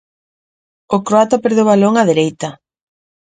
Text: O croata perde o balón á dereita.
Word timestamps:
O 0.95 0.97
croata 1.07 1.41
perde 1.43 1.61
o 1.63 1.69
balón 1.71 1.93
á 2.01 2.03
dereita. 2.11 2.49